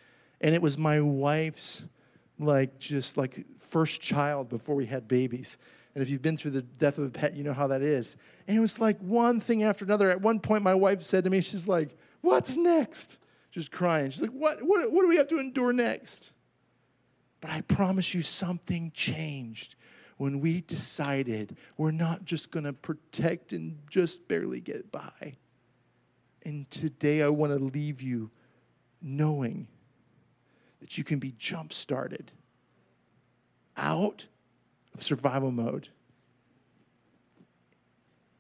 [0.41, 1.85] And it was my wife's,
[2.39, 5.59] like, just like first child before we had babies.
[5.95, 8.17] And if you've been through the death of a pet, you know how that is.
[8.49, 10.11] And it was like one thing after another.
[10.11, 13.19] At one point, my wife said to me, she's like, What's next?
[13.51, 14.11] Just crying.
[14.11, 16.33] She's like, What, what, what do we have to endure next?
[17.41, 19.77] But I promise you, something changed
[20.17, 25.37] when we decided we're not just going to protect and just barely get by.
[26.45, 28.31] And today, I want to leave you
[29.01, 29.69] knowing
[30.81, 32.33] that you can be jump started
[33.77, 34.27] out
[34.95, 35.89] of survival mode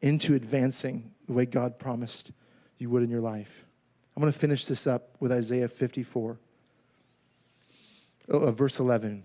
[0.02, 2.32] into advancing the way God promised
[2.78, 3.64] you would in your life.
[4.16, 6.38] I'm going to finish this up with Isaiah 54,
[8.28, 9.22] uh, verse 11.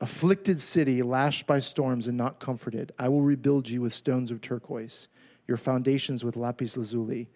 [0.00, 4.40] Afflicted city, lashed by storms and not comforted, I will rebuild you with stones of
[4.40, 5.08] turquoise,
[5.46, 7.28] your foundations with lapis lazuli.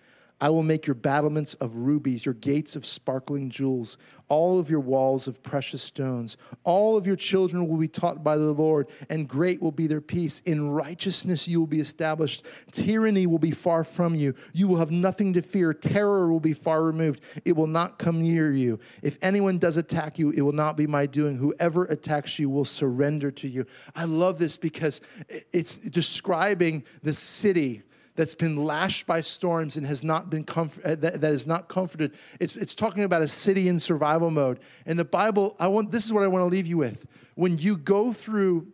[0.45, 3.97] I will make your battlements of rubies, your gates of sparkling jewels,
[4.29, 6.37] all of your walls of precious stones.
[6.65, 10.03] All of your children will be taught by the Lord, and great will be their
[10.03, 10.41] peace.
[10.41, 12.45] In righteousness you will be established.
[12.73, 14.35] Tyranny will be far from you.
[14.53, 15.73] You will have nothing to fear.
[15.73, 17.23] Terror will be far removed.
[17.47, 18.79] It will not come near you.
[19.03, 21.39] If anyone does attack you, it will not be my doing.
[21.39, 23.65] Whoever attacks you will surrender to you.
[23.97, 25.01] I love this because
[25.55, 27.83] it's describing the city
[28.17, 31.69] that's been lashed by storms and has not been comfort, uh, that, that is not
[31.69, 32.15] comforted.
[32.41, 34.61] It's, it's talking about a city in survival mode.
[34.87, 37.07] And the Bible, I want this is what I want to leave you with.
[37.35, 38.69] When you go through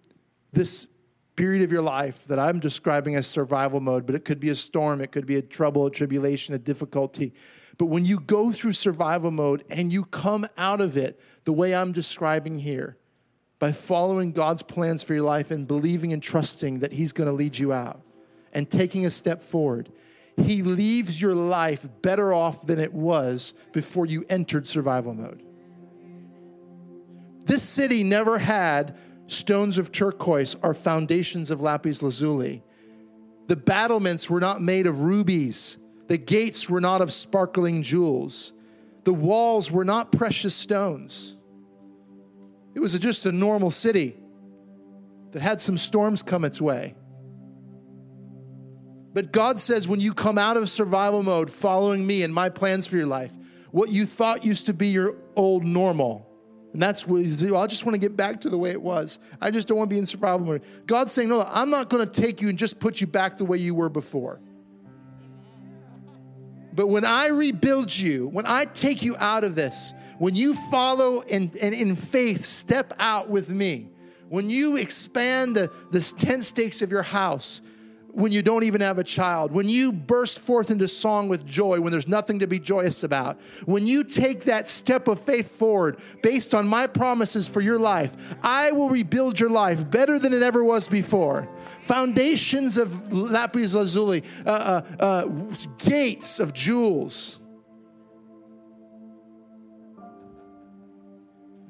[0.52, 0.88] this
[1.36, 4.54] period of your life that I'm describing as survival mode, but it could be a
[4.54, 7.32] storm, it could be a trouble, a tribulation, a difficulty.
[7.78, 11.74] But when you go through survival mode and you come out of it the way
[11.74, 12.98] I'm describing here,
[13.58, 17.32] by following God's plans for your life and believing and trusting that He's going to
[17.32, 18.00] lead you out
[18.52, 19.90] and taking a step forward,
[20.36, 25.42] He leaves your life better off than it was before you entered survival mode.
[27.44, 28.96] This city never had
[29.26, 32.62] stones of turquoise or foundations of lapis lazuli.
[33.46, 35.78] The battlements were not made of rubies.
[36.06, 38.52] The gates were not of sparkling jewels.
[39.04, 41.36] The walls were not precious stones.
[42.74, 44.16] It was just a normal city
[45.32, 46.94] that had some storms come its way.
[49.12, 52.86] But God says when you come out of survival mode, following me and my plans
[52.86, 53.32] for your life,
[53.72, 56.26] what you thought used to be your old normal
[56.72, 57.56] And that's what you do.
[57.56, 59.18] I just want to get back to the way it was.
[59.40, 60.62] I just don't want to be in survival mode.
[60.86, 63.44] God's saying, No, I'm not going to take you and just put you back the
[63.44, 64.40] way you were before.
[66.72, 71.22] But when I rebuild you, when I take you out of this, when you follow
[71.22, 73.88] and, and in faith step out with me,
[74.28, 77.62] when you expand the, the tent stakes of your house,
[78.12, 81.80] when you don't even have a child, when you burst forth into song with joy
[81.80, 85.98] when there's nothing to be joyous about, when you take that step of faith forward
[86.22, 90.42] based on my promises for your life, I will rebuild your life better than it
[90.42, 91.48] ever was before.
[91.82, 95.28] Foundations of lapis lazuli, uh, uh, uh,
[95.78, 97.38] gates of jewels.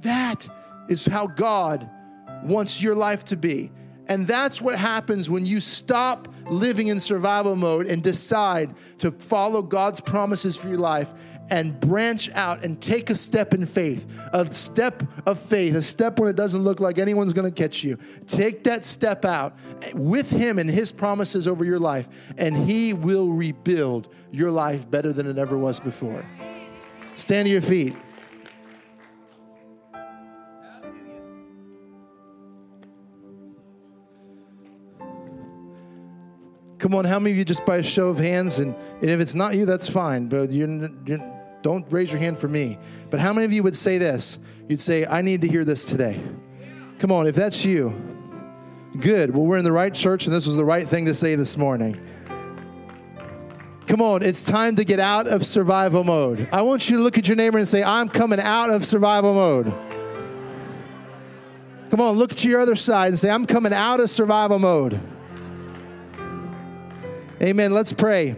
[0.00, 0.48] That
[0.88, 1.88] is how God
[2.42, 3.70] wants your life to be.
[4.08, 9.62] And that's what happens when you stop living in survival mode and decide to follow
[9.62, 11.12] God's promises for your life
[11.50, 16.18] and branch out and take a step in faith, a step of faith, a step
[16.18, 17.98] when it doesn't look like anyone's going to catch you.
[18.26, 19.56] Take that step out
[19.94, 25.12] with Him and His promises over your life, and He will rebuild your life better
[25.12, 26.24] than it ever was before.
[27.16, 27.96] Stand to your feet.
[36.80, 39.20] Come on, how many of you just by a show of hands, and, and if
[39.20, 40.88] it's not you, that's fine, but you,
[41.60, 42.78] don't raise your hand for me.
[43.10, 44.38] But how many of you would say this?
[44.66, 46.18] You'd say, I need to hear this today.
[46.98, 47.92] Come on, if that's you,
[48.98, 49.34] good.
[49.34, 51.58] Well, we're in the right church, and this was the right thing to say this
[51.58, 52.00] morning.
[53.86, 56.48] Come on, it's time to get out of survival mode.
[56.50, 59.34] I want you to look at your neighbor and say, I'm coming out of survival
[59.34, 59.66] mode.
[61.90, 64.98] Come on, look to your other side and say, I'm coming out of survival mode.
[67.42, 67.72] Amen.
[67.72, 68.36] Let's pray.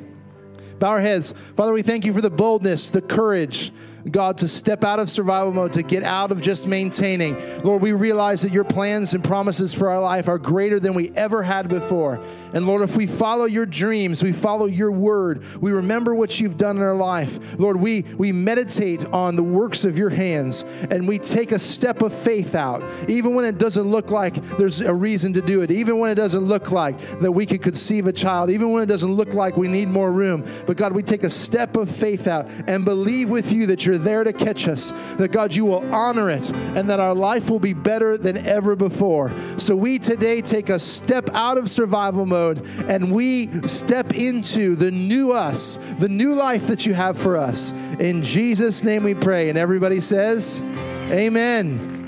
[0.78, 1.32] Bow our heads.
[1.57, 3.72] Father, we thank you for the boldness, the courage,
[4.11, 7.36] God, to step out of survival mode, to get out of just maintaining.
[7.62, 11.11] Lord, we realize that your plans and promises for our life are greater than we
[11.11, 12.20] ever had before.
[12.53, 16.57] And Lord, if we follow your dreams, we follow your word, we remember what you've
[16.57, 17.59] done in our life.
[17.59, 22.03] Lord, we, we meditate on the works of your hands and we take a step
[22.03, 25.70] of faith out, even when it doesn't look like there's a reason to do it,
[25.70, 28.86] even when it doesn't look like that we could conceive a child, even when it
[28.86, 30.44] doesn't look like we need more room.
[30.66, 33.91] But God, we take a step of faith out and believe with you that you're
[33.93, 37.51] you're there to catch us, that God, you will honor it, and that our life
[37.51, 39.34] will be better than ever before.
[39.59, 44.90] So we today take a step out of survival mode and we step into the
[44.90, 47.72] new us, the new life that you have for us.
[48.01, 49.51] In Jesus' name we pray.
[49.51, 50.62] And everybody says,
[51.11, 52.01] Amen.